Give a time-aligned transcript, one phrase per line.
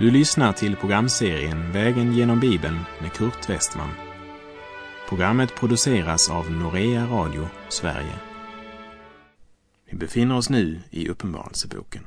[0.00, 3.90] Du lyssnar till programserien Vägen genom Bibeln med Kurt Westman.
[5.08, 8.14] Programmet produceras av Norea Radio Sverige.
[9.90, 12.06] Vi befinner oss nu i Uppenbarelseboken.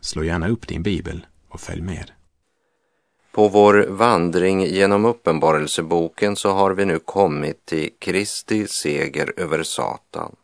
[0.00, 2.10] Slå gärna upp din bibel och följ med.
[3.32, 10.36] På vår vandring genom Uppenbarelseboken så har vi nu kommit till Kristi seger över Satan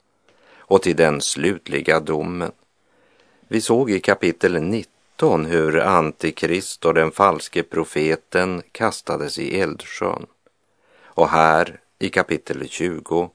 [0.59, 2.53] och till den slutliga domen.
[3.49, 10.27] Vi såg i kapitel 19 hur Antikrist och den falske profeten kastades i eldsjön.
[11.05, 13.31] Och här i kapitel 20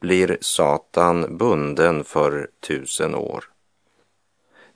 [0.00, 3.44] blir Satan bunden för tusen år.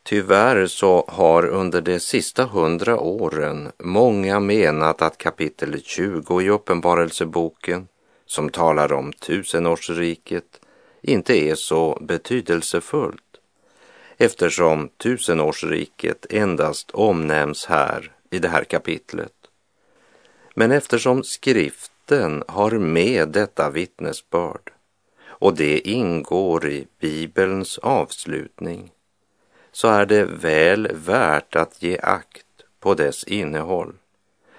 [0.03, 7.89] Tyvärr så har under de sista hundra åren många menat att kapitel 20 i Uppenbarelseboken,
[8.27, 10.61] som talar om tusenårsriket,
[11.03, 13.23] inte är så betydelsefullt
[14.17, 19.33] eftersom tusenårsriket endast omnämns här i det här kapitlet.
[20.55, 24.70] Men eftersom skriften har med detta vittnesbörd
[25.27, 28.91] och det ingår i Bibelns avslutning
[29.73, 32.47] så är det väl värt att ge akt
[32.81, 33.92] på dess innehåll.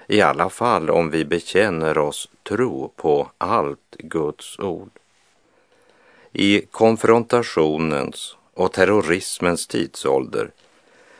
[0.07, 4.89] I alla fall om vi bekänner oss tro på allt Guds ord.
[6.31, 10.51] I konfrontationens och terrorismens tidsålder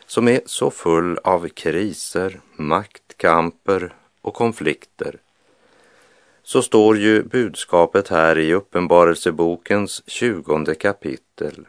[0.06, 5.18] som är så full av kriser, maktkamper och konflikter
[6.42, 11.66] så står ju budskapet här i Uppenbarelsebokens tjugonde kapitel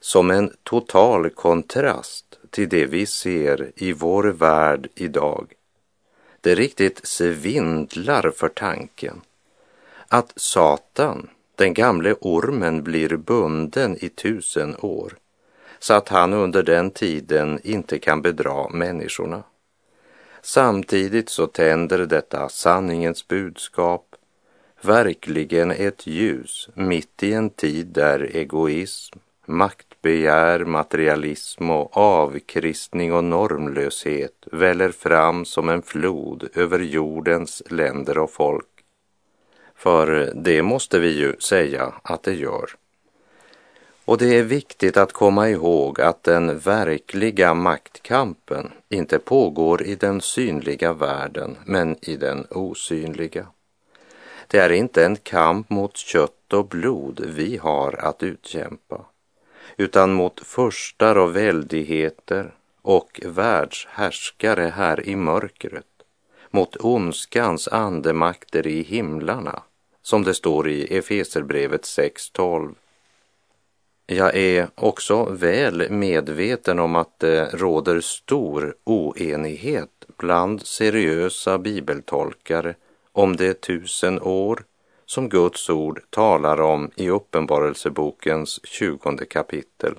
[0.00, 5.52] som en total kontrast till det vi ser i vår värld idag.
[6.40, 9.20] Det riktigt svindlar för tanken
[10.08, 15.12] att Satan, den gamle ormen, blir bunden i tusen år
[15.82, 19.42] så att han under den tiden inte kan bedra människorna.
[20.42, 24.06] Samtidigt så tänder detta sanningens budskap
[24.80, 34.46] verkligen ett ljus mitt i en tid där egoism, maktbegär, materialism och avkristning och normlöshet
[34.52, 38.71] väller fram som en flod över jordens länder och folk.
[39.82, 42.70] För det måste vi ju säga att det gör.
[44.04, 50.20] Och det är viktigt att komma ihåg att den verkliga maktkampen inte pågår i den
[50.20, 53.46] synliga världen, men i den osynliga.
[54.46, 59.04] Det är inte en kamp mot kött och blod vi har att utkämpa,
[59.76, 65.86] utan mot förstar och väldigheter och världshärskare här i mörkret,
[66.50, 69.62] mot ondskans andemakter i himlarna,
[70.02, 72.74] som det står i Efeserbrevet 6.12
[74.06, 82.74] jag är också väl medveten om att det råder stor oenighet bland seriösa bibeltolkare
[83.12, 84.64] om de tusen år
[85.06, 89.94] som Guds ord talar om i Uppenbarelsebokens tjugonde kapitel.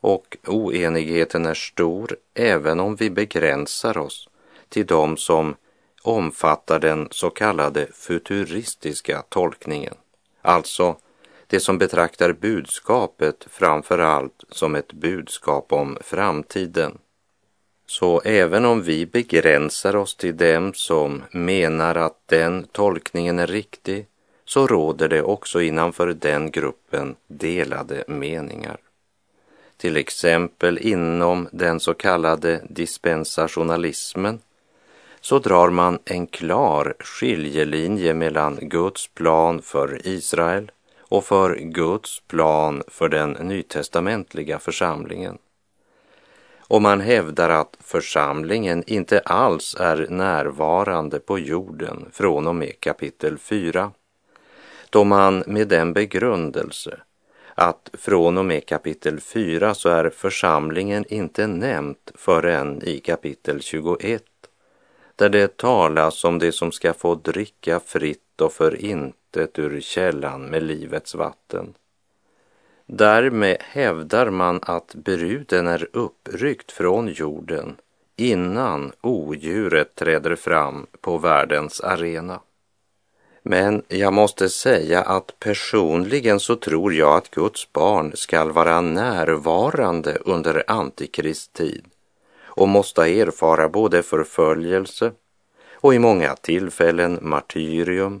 [0.00, 4.28] Och oenigheten är stor även om vi begränsar oss
[4.68, 5.54] till de som
[6.02, 9.94] omfattar den så kallade futuristiska tolkningen,
[10.42, 10.96] alltså
[11.46, 16.98] det som betraktar budskapet framför allt som ett budskap om framtiden.
[17.86, 24.06] Så även om vi begränsar oss till dem som menar att den tolkningen är riktig
[24.44, 28.76] så råder det också innanför den gruppen delade meningar.
[29.76, 34.38] Till exempel inom den så kallade dispensationalismen
[35.20, 42.82] så drar man en klar skiljelinje mellan Guds plan för Israel och för Guds plan
[42.88, 45.38] för den nytestamentliga församlingen.
[46.58, 53.38] Och man hävdar att församlingen inte alls är närvarande på jorden från och med kapitel
[53.38, 53.92] 4,
[54.90, 57.00] då man med den begrundelse
[57.54, 64.22] att från och med kapitel 4 så är församlingen inte nämnt förrän i kapitel 21,
[65.20, 70.42] där det talas om det som ska få dricka fritt och för intet ur källan
[70.42, 71.74] med livets vatten.
[72.86, 77.76] Därmed hävdar man att bruden är uppryckt från jorden
[78.16, 82.40] innan odjuret träder fram på världens arena.
[83.42, 90.14] Men jag måste säga att personligen så tror jag att Guds barn skall vara närvarande
[90.14, 91.84] under antikristtid
[92.50, 95.12] och måste erfara både förföljelse
[95.74, 98.20] och i många tillfällen martyrium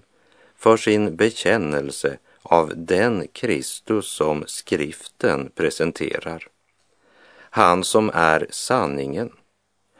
[0.56, 6.46] för sin bekännelse av den Kristus som skriften presenterar.
[7.50, 9.32] Han som är sanningen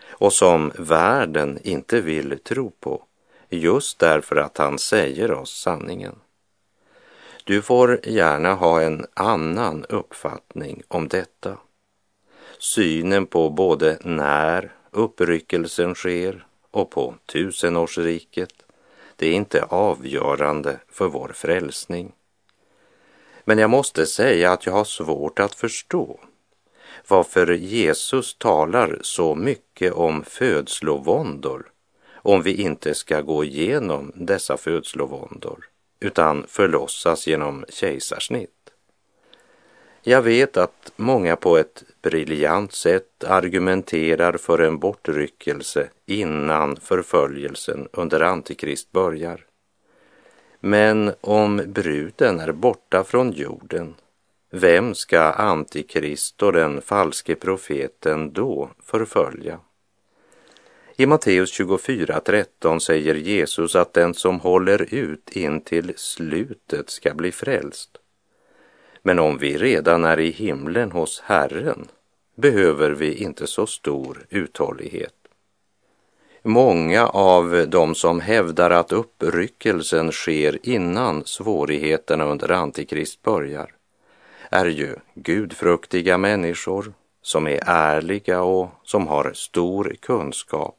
[0.09, 3.05] och som världen inte vill tro på
[3.49, 6.15] just därför att han säger oss sanningen.
[7.44, 11.56] Du får gärna ha en annan uppfattning om detta.
[12.62, 18.53] Synen på både när uppryckelsen sker och på tusenårsriket,
[19.17, 22.12] det är inte avgörande för vår frälsning.
[23.45, 26.21] Men jag måste säga att jag har svårt att förstå
[27.09, 31.71] varför Jesus talar så mycket om födslovåndor
[32.12, 35.65] om vi inte ska gå igenom dessa födslovåndor
[36.01, 38.70] utan förlossas genom kejsarsnitt.
[40.02, 48.20] Jag vet att många på ett briljant sätt argumenterar för en bortryckelse innan förföljelsen under
[48.20, 49.47] Antikrist börjar.
[50.61, 53.94] Men om bruden är borta från jorden,
[54.50, 59.61] vem ska Antikrist och den falske profeten då förfölja?
[60.97, 67.32] I Matteus 24.13 säger Jesus att den som håller ut in till slutet ska bli
[67.32, 68.00] frälst.
[69.02, 71.88] Men om vi redan är i himlen hos Herren
[72.35, 75.14] behöver vi inte så stor uthållighet.
[76.43, 83.75] Många av de som hävdar att uppryckelsen sker innan svårigheterna under Antikrist börjar
[84.50, 86.93] är ju gudfruktiga människor
[87.23, 90.76] som är ärliga och som har stor kunskap.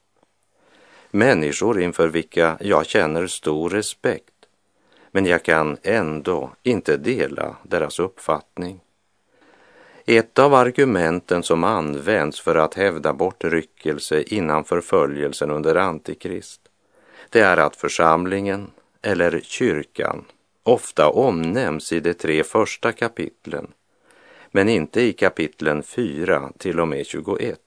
[1.12, 4.34] Människor inför vilka jag känner stor respekt
[5.12, 8.80] men jag kan ändå inte dela deras uppfattning.
[10.06, 16.62] Ett av argumenten som används för att hävda bortryckelse innan förföljelsen under Antikrist,
[17.30, 18.72] det är att församlingen,
[19.02, 20.26] eller kyrkan,
[20.64, 23.68] ofta omnämns i de tre första kapitlen,
[24.52, 27.60] men inte i kapitlen 4 till och med 21.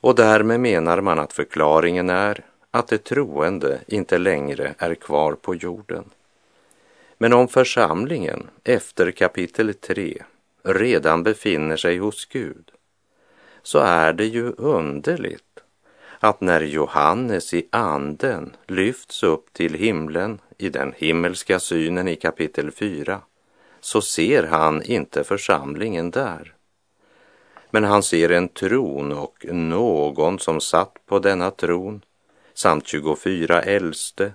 [0.00, 5.54] Och därmed menar man att förklaringen är att de troende inte längre är kvar på
[5.54, 6.04] jorden.
[7.18, 10.22] Men om församlingen efter kapitel 3
[10.62, 12.70] redan befinner sig hos Gud
[13.62, 15.42] så är det ju underligt
[16.20, 22.70] att när Johannes i anden lyfts upp till himlen i den himmelska synen i kapitel
[22.70, 23.20] 4
[23.80, 26.54] så ser han inte församlingen där.
[27.70, 32.04] Men han ser en tron och någon som satt på denna tron
[32.54, 34.32] samt 24 äldste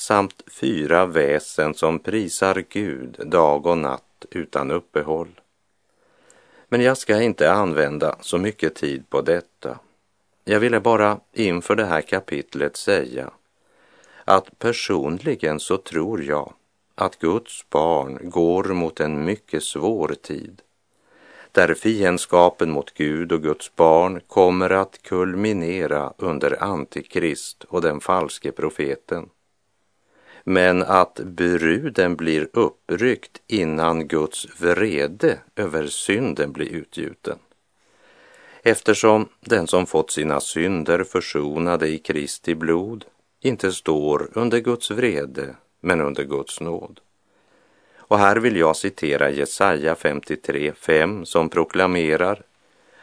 [0.00, 5.40] samt fyra väsen som prisar Gud dag och natt utan uppehåll.
[6.68, 9.78] Men jag ska inte använda så mycket tid på detta.
[10.44, 13.30] Jag ville bara inför det här kapitlet säga
[14.24, 16.52] att personligen så tror jag
[16.94, 20.62] att Guds barn går mot en mycket svår tid
[21.52, 28.52] där fiendskapen mot Gud och Guds barn kommer att kulminera under Antikrist och den falske
[28.52, 29.28] profeten
[30.50, 37.38] men att bruden blir uppryckt innan Guds vrede över synden blir utgjuten.
[38.62, 43.04] Eftersom den som fått sina synder försonade i Kristi blod
[43.40, 47.00] inte står under Guds vrede, men under Guds nåd.
[47.96, 52.42] Och här vill jag citera Jesaja 53.5 som proklamerar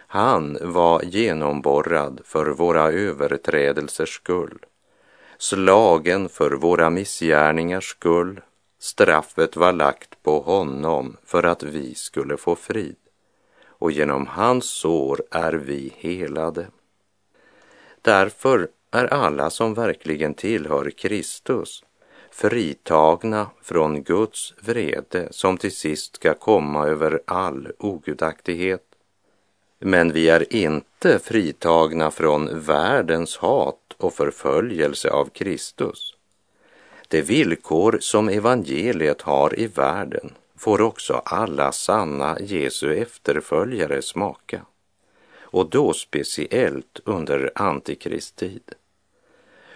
[0.08, 4.60] Han var genomborrad för våra överträdelsers skull
[5.38, 8.42] slagen för våra missgärningars skull.
[8.80, 12.96] Straffet var lagt på honom för att vi skulle få frid.
[13.68, 16.68] Och genom hans sår är vi helade.
[18.02, 21.84] Därför är alla som verkligen tillhör Kristus
[22.38, 28.84] fritagna från Guds vrede som till sist ska komma över all ogudaktighet.
[29.80, 36.14] Men vi är inte fritagna från världens hat och förföljelse av Kristus.
[37.08, 44.62] Det villkor som evangeliet har i världen får också alla sanna Jesu efterföljare smaka.
[45.40, 48.74] Och då speciellt under antikristtid.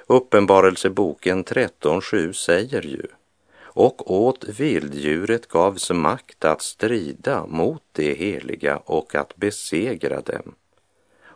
[0.08, 3.08] Uppenbarelseboken 13.7 säger ju
[3.74, 10.56] och åt vilddjuret gavs makt att strida mot det heliga och att besegra dem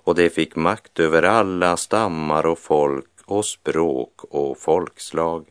[0.05, 5.45] och det fick makt över alla stammar och folk och språk och folkslag.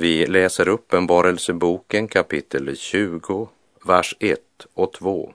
[0.00, 3.48] Vi läser Uppenbarelseboken kapitel 20,
[3.84, 4.40] vers 1
[4.74, 5.32] och 2.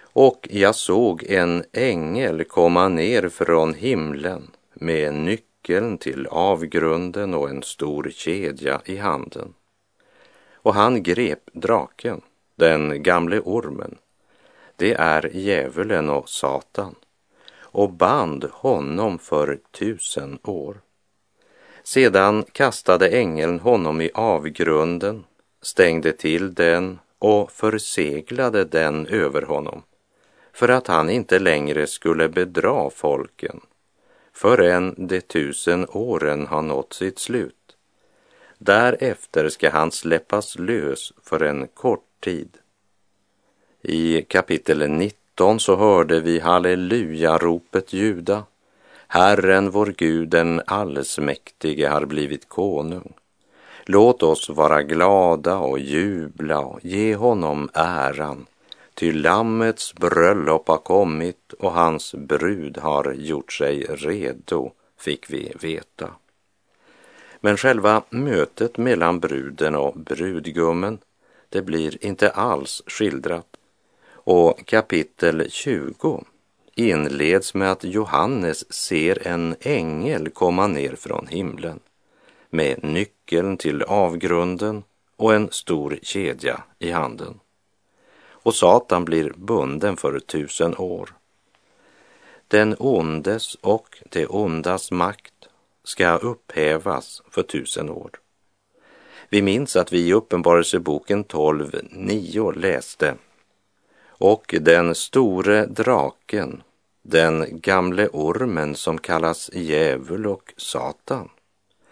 [0.00, 7.62] Och jag såg en ängel komma ner från himlen med nyckeln till avgrunden och en
[7.62, 9.54] stor kedja i handen.
[10.52, 12.20] Och han grep draken,
[12.56, 13.98] den gamle ormen,
[14.76, 16.94] det är djävulen och Satan,
[17.58, 20.80] och band honom för tusen år.
[21.88, 25.24] Sedan kastade ängeln honom i avgrunden,
[25.62, 29.82] stängde till den och förseglade den över honom
[30.52, 33.60] för att han inte längre skulle bedra folken
[34.32, 37.76] förrän de tusen åren har nått sitt slut.
[38.58, 42.48] Därefter ska han släppas lös för en kort tid.
[43.82, 48.44] I kapitel 19 så hörde vi halleluja-ropet ljuda.
[49.10, 53.12] Herren vår Gud den allsmäktige har blivit konung.
[53.84, 58.46] Låt oss vara glada och jubla och ge honom äran
[58.98, 66.10] Ty Lammets bröllop har kommit och hans brud har gjort sig redo, fick vi veta.
[67.40, 70.98] Men själva mötet mellan bruden och brudgummen,
[71.48, 73.46] det blir inte alls skildrat.
[74.10, 76.24] Och kapitel 20
[76.78, 81.80] inleds med att Johannes ser en ängel komma ner från himlen
[82.50, 84.84] med nyckeln till avgrunden
[85.16, 87.40] och en stor kedja i handen
[88.48, 91.14] och Satan blir bunden för tusen år.
[92.48, 95.48] Den ondes och det ondas makt
[95.84, 98.10] ska upphävas för tusen år.
[99.28, 103.14] Vi minns att vi i Uppenbarelseboken 12.9 läste
[104.06, 106.62] och den store draken,
[107.10, 111.28] den gamle ormen som kallas djävul och Satan,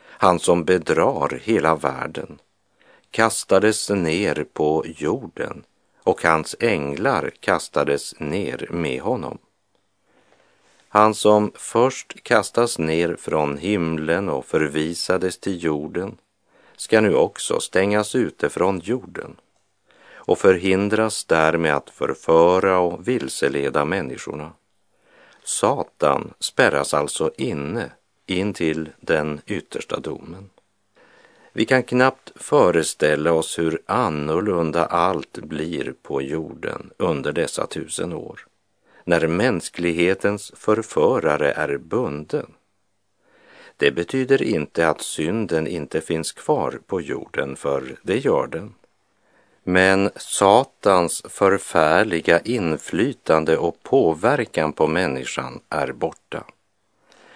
[0.00, 2.38] han som bedrar hela världen,
[3.10, 5.64] kastades ner på jorden
[6.02, 9.38] och hans änglar kastades ner med honom.
[10.88, 16.18] Han som först kastas ner från himlen och förvisades till jorden
[16.76, 19.36] ska nu också stängas ute från jorden
[20.14, 24.52] och förhindras därmed att förföra och vilseleda människorna.
[25.46, 27.90] Satan spärras alltså inne
[28.26, 30.50] in till den yttersta domen.
[31.52, 38.46] Vi kan knappt föreställa oss hur annorlunda allt blir på jorden under dessa tusen år,
[39.04, 42.46] när mänsklighetens förförare är bunden.
[43.76, 48.74] Det betyder inte att synden inte finns kvar på jorden, för det gör den.
[49.68, 56.44] Men Satans förfärliga inflytande och påverkan på människan är borta.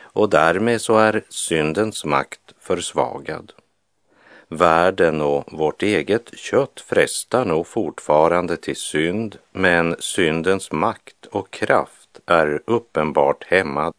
[0.00, 3.52] Och därmed så är syndens makt försvagad.
[4.48, 12.20] Världen och vårt eget kött frestar nog fortfarande till synd, men syndens makt och kraft
[12.26, 13.94] är uppenbart hämmad.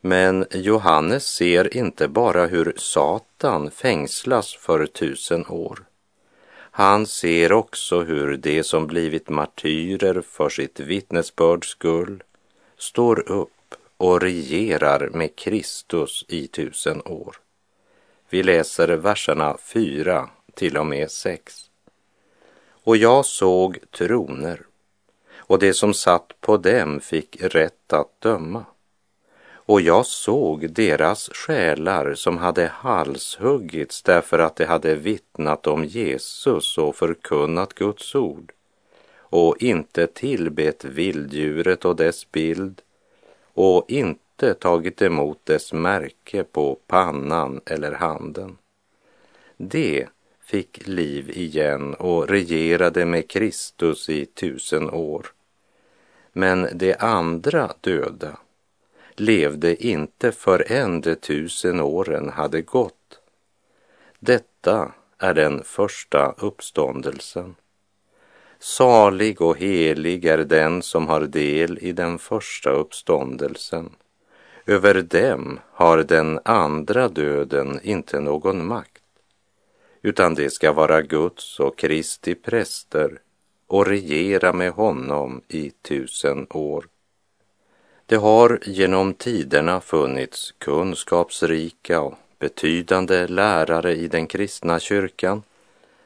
[0.00, 5.89] Men Johannes ser inte bara hur Satan fängslas för tusen år.
[6.70, 12.22] Han ser också hur de som blivit martyrer för sitt vittnesbörds skull
[12.78, 17.36] står upp och regerar med Kristus i tusen år.
[18.28, 21.70] Vi läser verserna 4 till och med 6.
[22.84, 24.60] Och jag såg troner,
[25.36, 28.64] och det som satt på dem fick rätt att döma.
[29.70, 36.78] Och jag såg deras själar som hade halshuggits därför att de hade vittnat om Jesus
[36.78, 38.52] och förkunnat Guds ord
[39.18, 42.82] och inte tillbett vilddjuret och dess bild
[43.54, 48.58] och inte tagit emot dess märke på pannan eller handen.
[49.56, 50.06] Det
[50.44, 55.26] fick liv igen och regerade med Kristus i tusen år.
[56.32, 58.36] Men de andra döda
[59.20, 63.20] levde inte förrän de tusen åren hade gått.
[64.18, 67.54] Detta är den första uppståndelsen.
[68.58, 73.90] Salig och helig är den som har del i den första uppståndelsen.
[74.66, 79.02] Över dem har den andra döden inte någon makt,
[80.02, 83.18] utan det ska vara Guds och Kristi präster
[83.66, 86.86] och regera med honom i tusen år.
[88.10, 95.42] Det har genom tiderna funnits kunskapsrika och betydande lärare i den kristna kyrkan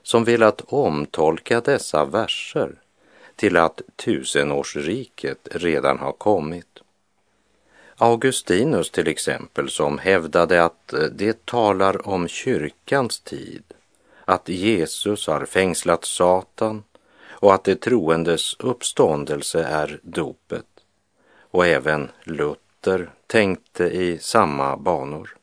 [0.03, 2.71] som velat omtolka dessa verser
[3.37, 6.79] till att tusenårsriket redan har kommit.
[7.97, 13.65] Augustinus till exempel som hävdade att det talar om kyrkans tid,
[14.25, 16.83] att Jesus har fängslat Satan
[17.29, 20.74] och att det troendes uppståndelse är dopet.
[21.55, 25.37] Och även Luther tänkte i samma banor.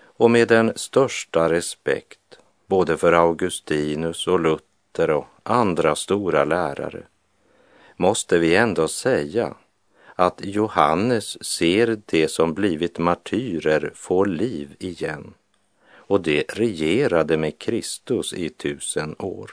[0.00, 7.02] Och med den största respekt både för Augustinus och Luther och andra stora lärare
[7.96, 9.54] måste vi ändå säga
[10.14, 15.34] att Johannes ser det som blivit martyrer få liv igen
[15.90, 19.50] och det regerade med Kristus i tusen år.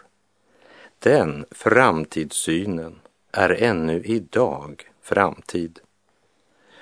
[1.00, 3.00] Den framtidssynen
[3.32, 5.80] är ännu idag framtid.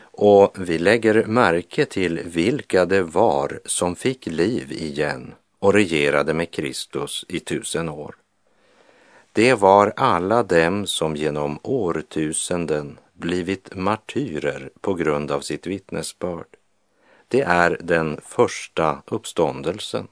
[0.02, 6.52] Och vi lägger märke till vilka det var som fick liv igen och regerade med
[6.52, 8.16] Kristus i tusen år.
[9.32, 16.48] Det var alla dem som genom årtusenden blivit martyrer på grund av sitt vittnesbörd.
[17.28, 20.08] Det är den första uppståndelsen.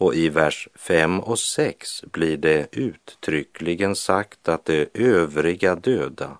[0.00, 6.38] Och i vers 5 och 6 blir det uttryckligen sagt att de övriga döda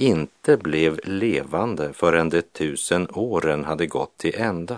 [0.00, 4.76] inte blev levande förrän de tusen åren hade gått till ända.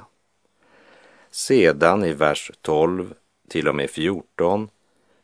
[1.30, 3.14] Sedan i vers 12
[3.48, 4.68] till och med 14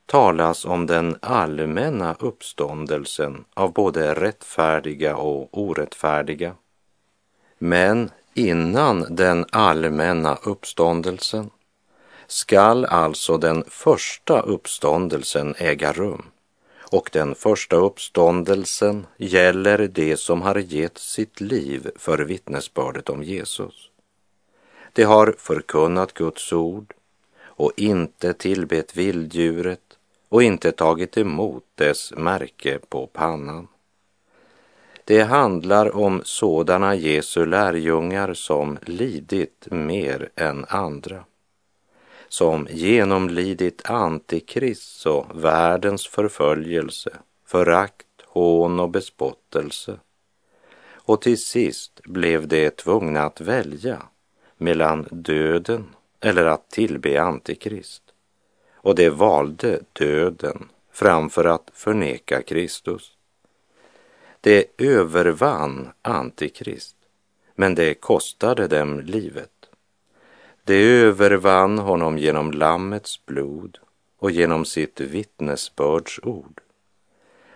[0.07, 6.55] talas om den allmänna uppståndelsen av både rättfärdiga och orättfärdiga.
[7.59, 11.50] Men innan den allmänna uppståndelsen
[12.26, 16.25] skall alltså den första uppståndelsen äga rum
[16.90, 23.90] och den första uppståndelsen gäller det som har gett sitt liv för vittnesbördet om Jesus.
[24.92, 26.95] Det har förkunnat Guds ord
[27.40, 33.68] och inte tillbett vilddjuret och inte tagit emot dess märke på pannan.
[35.04, 41.25] Det handlar om sådana Jesu lärjungar som lidit mer än andra,
[42.28, 47.10] som genomlidit antikrist och världens förföljelse,
[47.47, 49.99] förakt, hån och bespottelse.
[50.91, 54.02] Och till sist blev de tvungna att välja
[54.56, 55.86] mellan döden
[56.21, 58.02] eller att tillbe antikrist
[58.75, 63.12] och de valde döden framför att förneka Kristus.
[64.41, 66.97] Det övervann Antikrist,
[67.54, 69.57] men det kostade dem livet.
[70.69, 73.78] Det övervann honom genom Lammets blod
[74.19, 76.61] och genom sitt vittnesbörds ord.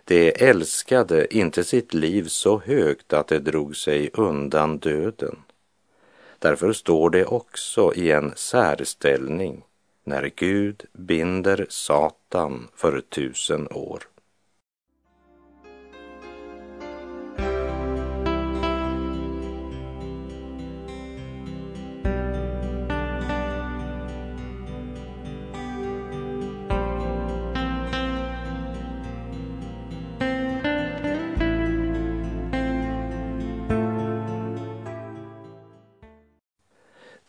[0.05, 5.37] Det älskade inte sitt liv så högt att det drog sig undan döden.
[6.39, 9.65] Därför står det också i en särställning
[10.05, 14.03] när Gud binder Satan för tusen år.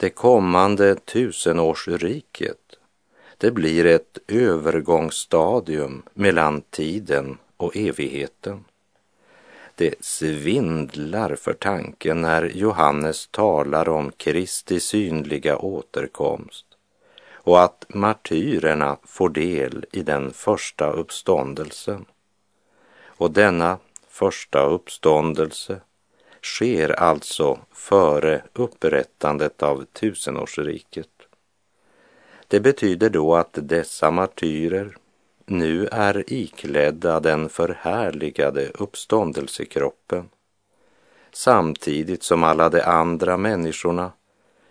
[0.03, 2.75] Det kommande tusenårsriket,
[3.37, 8.65] det blir ett övergångsstadium mellan tiden och evigheten.
[9.75, 16.65] Det svindlar för tanken när Johannes talar om Kristi synliga återkomst
[17.33, 22.05] och att martyrerna får del i den första uppståndelsen.
[23.05, 23.77] Och denna
[24.09, 25.81] första uppståndelse
[26.43, 31.09] sker alltså före upprättandet av tusenårsriket.
[32.47, 34.97] Det betyder då att dessa martyrer
[35.45, 40.29] nu är iklädda den förhärligade uppståndelsekroppen
[41.31, 44.11] samtidigt som alla de andra människorna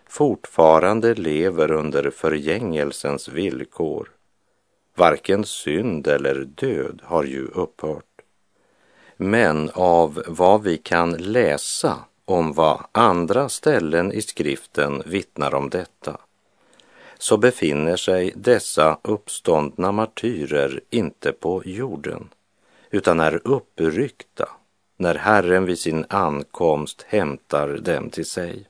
[0.09, 4.11] fortfarande lever under förgängelsens villkor.
[4.95, 8.12] Varken synd eller död har ju upphört.
[9.23, 16.17] Men av vad vi kan läsa om vad andra ställen i skriften vittnar om detta
[17.19, 22.29] så befinner sig dessa uppståndna martyrer inte på jorden
[22.91, 24.49] utan är uppryckta
[24.97, 28.69] när Herren vid sin ankomst hämtar dem till sig.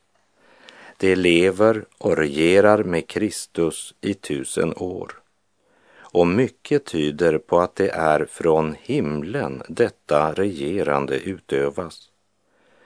[0.96, 5.21] De lever och regerar med Kristus i tusen år
[6.12, 12.08] och mycket tyder på att det är från himlen detta regerande utövas.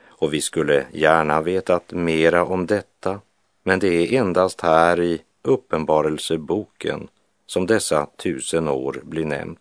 [0.07, 3.21] Och vi skulle gärna vetat mera om detta,
[3.63, 7.09] men det är endast här i Uppenbarelseboken
[7.47, 9.61] som dessa tusen år blir nämnt.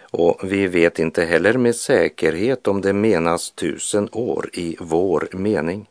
[0.00, 5.88] Och vi vet inte heller med säkerhet om det menas tusen år i vår mening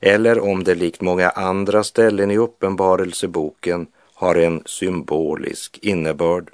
[0.00, 3.86] eller om det likt många andra ställen i Uppenbarelseboken
[4.22, 6.50] har en symbolisk innebörd.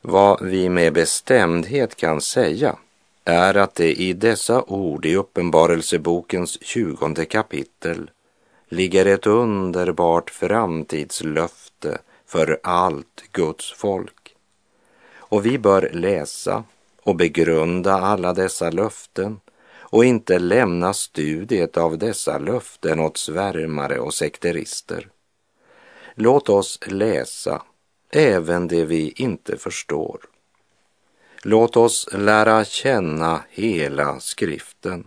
[0.00, 2.76] Vad vi med bestämdhet kan säga
[3.24, 8.10] är att det i dessa ord i Uppenbarelsebokens tjugonde kapitel
[8.68, 14.34] ligger ett underbart framtidslöfte för allt Guds folk.
[15.16, 16.64] Och vi bör läsa
[17.02, 19.40] och begrunda alla dessa löften
[19.80, 25.11] och inte lämna studiet av dessa löften åt svärmare och sekterister.
[26.14, 27.62] Låt oss läsa
[28.10, 30.20] även det vi inte förstår.
[31.42, 35.06] Låt oss lära känna hela skriften.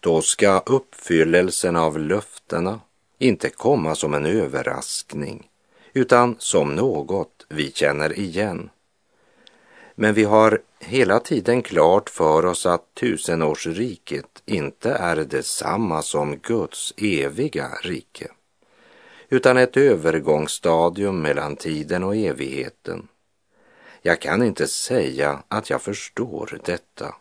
[0.00, 2.80] Då ska uppfyllelsen av löftena
[3.18, 5.48] inte komma som en överraskning
[5.92, 8.70] utan som något vi känner igen.
[9.94, 16.94] Men vi har hela tiden klart för oss att tusenårsriket inte är detsamma som Guds
[16.96, 18.28] eviga rike,
[19.28, 23.08] utan ett övergångsstadium mellan tiden och evigheten.
[24.02, 27.14] Jag kan inte säga att jag förstår detta,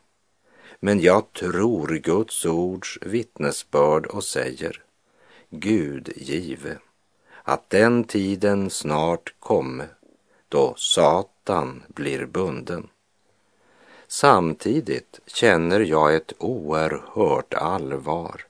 [0.79, 4.83] men jag tror Guds ords vittnesbörd och säger,
[5.49, 6.77] Gud give,
[7.43, 9.85] att den tiden snart komme
[10.49, 12.87] då Satan blir bunden.
[14.07, 18.41] Samtidigt känner jag ett oerhört allvar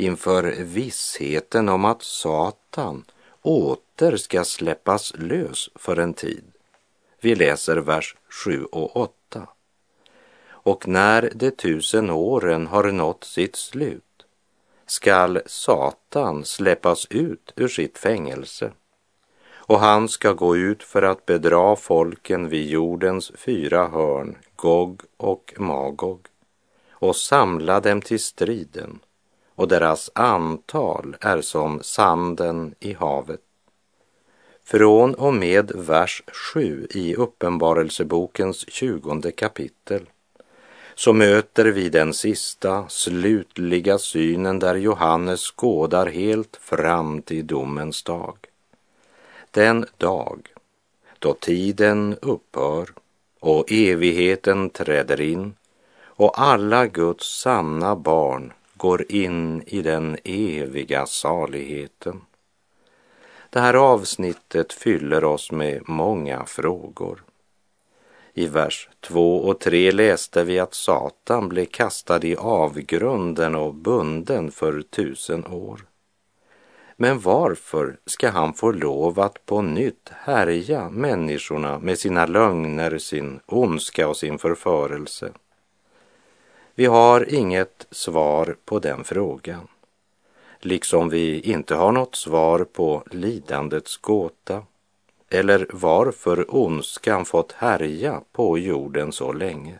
[0.00, 3.04] inför vissheten om att Satan
[3.42, 6.44] åter ska släppas lös för en tid.
[7.20, 9.46] Vi läser vers 7 och 8.
[10.48, 14.04] Och när de tusen åren har nått sitt slut
[14.86, 18.72] skall Satan släppas ut ur sitt fängelse
[19.70, 25.54] och han ska gå ut för att bedra folken vid jordens fyra hörn, Gog och
[25.56, 26.26] Magog,
[26.90, 28.98] och samla dem till striden,
[29.60, 33.40] och deras antal är som sanden i havet.
[34.64, 40.06] Från och med vers 7 i Uppenbarelsebokens tjugonde kapitel
[40.94, 48.36] så möter vi den sista slutliga synen där Johannes skådar helt fram till domens dag
[49.50, 50.48] den dag
[51.18, 52.88] då tiden upphör
[53.40, 55.54] och evigheten träder in
[56.02, 62.20] och alla Guds sanna barn går in i den eviga saligheten.
[63.50, 67.24] Det här avsnittet fyller oss med många frågor.
[68.34, 74.50] I vers 2 och 3 läste vi att Satan blev kastad i avgrunden och bunden
[74.50, 75.80] för tusen år.
[76.96, 83.40] Men varför ska han få lov att på nytt härja människorna med sina lögner, sin
[83.46, 85.32] ondska och sin förförelse?
[86.80, 89.68] Vi har inget svar på den frågan,
[90.58, 94.62] liksom vi inte har något svar på lidandets gåta
[95.28, 99.78] eller varför ondskan fått härja på jorden så länge.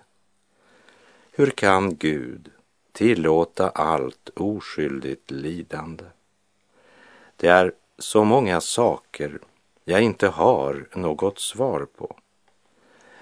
[1.33, 2.51] Hur kan Gud
[2.93, 6.05] tillåta allt oskyldigt lidande?
[7.37, 9.39] Det är så många saker
[9.85, 12.17] jag inte har något svar på.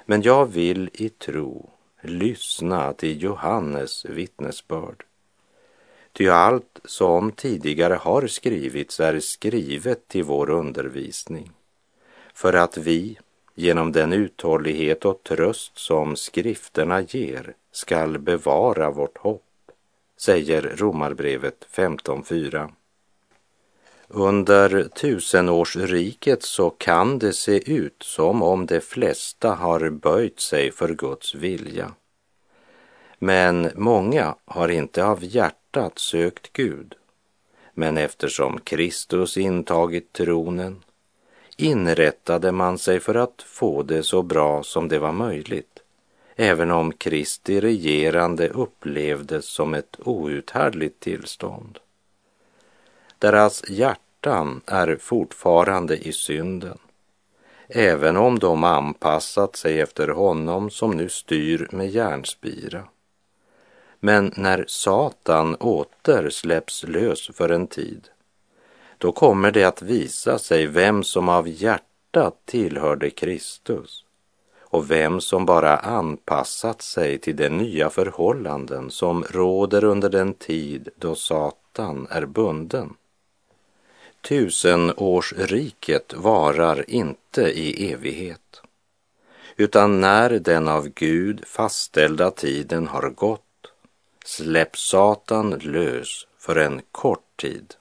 [0.06, 5.04] Men jag vill i tro lyssna till Johannes vittnesbörd.
[6.12, 11.50] Ty allt som tidigare har skrivits är skrivet till vår undervisning
[12.34, 13.18] för att vi
[13.54, 19.70] genom den uthållighet och tröst som skrifterna ger skall bevara vårt hopp,
[20.16, 22.70] säger Romarbrevet 15.4.
[24.10, 30.88] Under tusenårsriket så kan det se ut som om de flesta har böjt sig för
[30.94, 31.94] Guds vilja.
[33.18, 36.94] Men många har inte av hjärtat sökt Gud.
[37.74, 40.84] Men eftersom Kristus intagit tronen
[41.56, 45.78] inrättade man sig för att få det så bra som det var möjligt,
[46.36, 51.78] även om Kristi regerande upplevdes som ett outhärdligt tillstånd.
[53.18, 56.78] Deras hjärtan är fortfarande i synden,
[57.68, 62.84] även om de anpassat sig efter honom som nu styr med järnspira.
[64.00, 68.08] Men när Satan åter släpps lös för en tid,
[68.98, 74.04] då kommer det att visa sig vem som av hjärtat tillhörde Kristus
[74.60, 80.88] och vem som bara anpassat sig till de nya förhållanden som råder under den tid
[80.96, 82.94] då Satan är bunden.
[84.28, 88.62] Tusenårsriket varar inte i evighet,
[89.56, 93.42] utan när den av Gud fastställda tiden har gått
[94.24, 97.74] släpps Satan lös för en kort tid.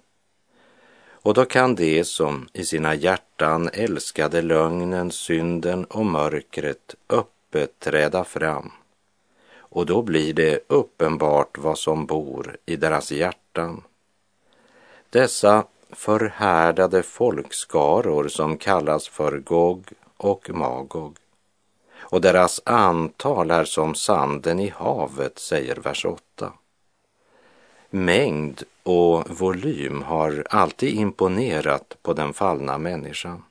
[1.10, 8.24] Och då kan de som i sina hjärtan älskade lögnen, synden och mörkret öppet träda
[8.24, 8.72] fram.
[9.58, 13.84] Och då blir det uppenbart vad som bor i deras hjärtan.
[15.10, 21.18] Dessa förhärdade folkskaror som kallas för Gog och Magog.
[22.10, 26.54] Och deras antal är som sanden i havet, säger vers 8.
[27.90, 33.44] Mängd och volym har alltid imponerat på den fallna människan.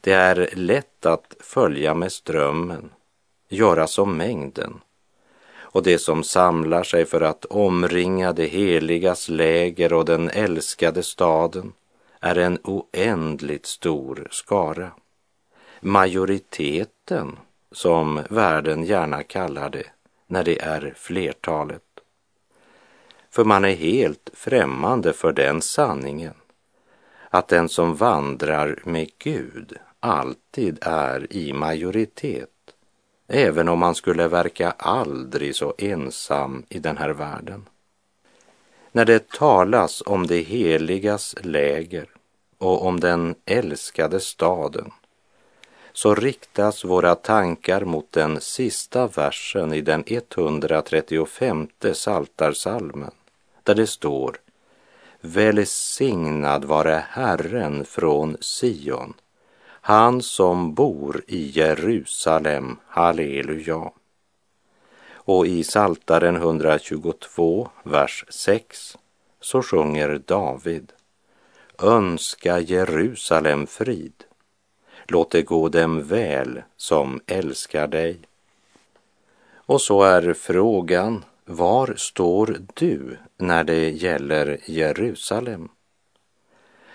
[0.00, 2.90] Det är lätt att följa med strömmen,
[3.48, 4.80] göra som mängden
[5.72, 11.72] och det som samlar sig för att omringa det heligas läger och den älskade staden
[12.20, 14.90] är en oändligt stor skara.
[15.80, 17.36] Majoriteten,
[17.72, 19.86] som världen gärna kallar det,
[20.26, 21.82] när det är flertalet.
[23.30, 26.34] För man är helt främmande för den sanningen
[27.30, 32.51] att den som vandrar med Gud alltid är i majoritet
[33.32, 37.68] även om man skulle verka aldrig så ensam i den här världen.
[38.92, 42.06] När det talas om det heligas läger
[42.58, 44.90] och om den älskade staden
[45.92, 53.10] så riktas våra tankar mot den sista versen i den 135 saltarsalmen
[53.62, 54.36] där det står
[55.20, 59.14] Välsignad vare Herren från Sion
[59.84, 63.90] han som bor i Jerusalem, halleluja.
[65.14, 68.98] Och i Saltaren 122, vers 6,
[69.40, 70.92] så sjunger David
[71.78, 74.24] Önska Jerusalem frid.
[75.08, 78.18] Låt det gå dem väl som älskar dig.
[79.54, 85.68] Och så är frågan, var står du när det gäller Jerusalem?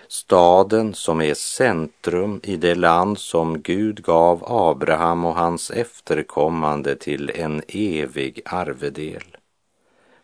[0.08, 7.30] Staden som är centrum i det land som Gud gav Abraham och hans efterkommande till
[7.34, 9.36] en evig arvedel.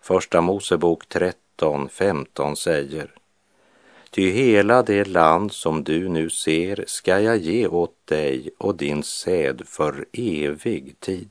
[0.01, 3.11] Första Mosebok 13, 15 säger
[4.11, 9.03] Ty hela det land som du nu ser ska jag ge åt dig och din
[9.03, 11.31] säd för evig tid.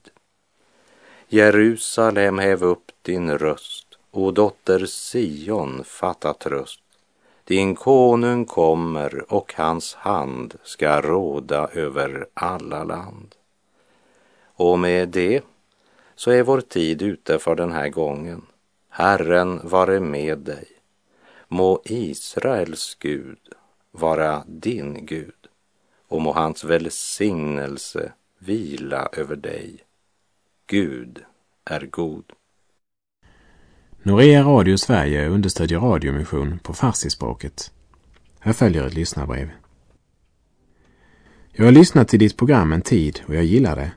[1.27, 6.82] Jerusalem, häv upp din röst, o dotter Sion, fatta tröst.
[7.43, 13.35] Din konung kommer och hans hand ska råda över alla land.
[14.55, 15.43] Och med det
[16.15, 18.45] så är vår tid ute för den här gången.
[18.89, 20.67] Herren vare med dig.
[21.47, 23.39] Må Israels Gud
[23.91, 25.47] vara din Gud
[26.07, 29.83] och må hans välsignelse vila över dig.
[30.67, 31.23] Gud
[31.65, 32.33] är god.
[34.05, 37.71] Norea Radio Sverige understödjer radiomission på farsispråket.
[38.39, 39.49] Här följer ett lyssnarbrev.
[41.51, 43.91] Jag har lyssnat till ditt program en tid och jag gillar det.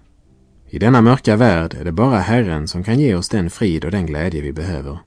[0.69, 3.90] I denna mörka värld är det bara Herren som kan ge oss den frid och
[3.90, 4.99] den glädje vi behöver.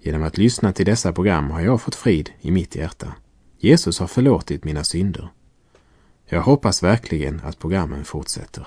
[0.00, 3.12] Genom att lyssna till dessa program har jag fått frid i mitt hjärta.
[3.58, 5.28] Jesus har förlåtit mina synder.
[6.26, 8.66] Jag hoppas verkligen att programmen fortsätter.